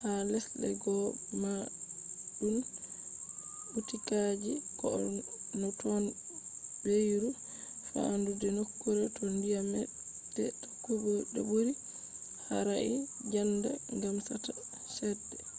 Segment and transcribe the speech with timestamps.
[0.05, 1.07] ha lesde goo
[1.41, 2.55] maɗun
[3.71, 4.97] ɓutikaji goo
[5.59, 6.03] no ton
[6.83, 7.29] beyru
[7.87, 10.43] fanɗude nokkure to nyamete
[10.83, 10.91] ko
[11.49, 11.73] ɓuri
[12.47, 12.91] harai
[13.29, 13.69] djanda
[14.01, 14.51] gam satta
[14.93, 15.37] chede